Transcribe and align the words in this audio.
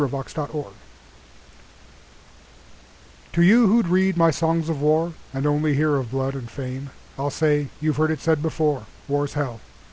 A 0.01 0.07
Dead 0.09 0.11
Boche 0.13 0.33
TO 3.33 3.41
you 3.43 3.67
who'd 3.67 3.87
read 3.87 4.17
my 4.17 4.31
songs 4.31 4.67
of 4.67 4.77
WarAnd 4.81 5.45
only 5.45 5.75
hear 5.75 5.95
of 5.97 6.09
blood 6.09 6.33
and 6.33 6.49
fame, 6.49 6.89
I'll 7.19 7.29
say 7.29 7.67
(you've 7.79 7.97
heard 7.97 8.09
it 8.09 8.19
said 8.19 8.41
before)"War's 8.41 9.33
Hell!" 9.35 9.59